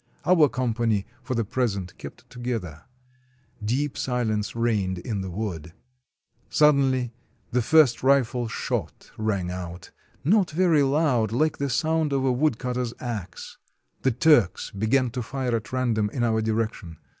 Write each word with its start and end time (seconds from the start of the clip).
Our 0.25 0.49
company, 0.49 1.05
for 1.21 1.35
the 1.35 1.45
present, 1.45 1.95
kept 1.99 2.27
together. 2.27 2.85
Deep 3.63 3.95
silence 3.95 4.55
reigned 4.55 4.97
in 4.97 5.21
the 5.21 5.29
wood. 5.29 5.73
Suddenly 6.49 7.13
the 7.51 7.61
first 7.61 8.01
rifle 8.01 8.47
shot 8.47 9.11
rang 9.15 9.51
out, 9.51 9.91
not 10.23 10.49
very 10.49 10.81
loud, 10.81 11.31
like 11.31 11.59
the 11.59 11.69
sound 11.69 12.13
of 12.13 12.25
a 12.25 12.31
woodcutter's 12.31 12.95
axe. 12.99 13.59
The 14.01 14.09
Turks 14.09 14.71
began 14.71 15.11
to 15.11 15.21
fire 15.21 15.55
at 15.55 15.71
random 15.71 16.09
in 16.11 16.23
our 16.23 16.41
direction. 16.41 16.97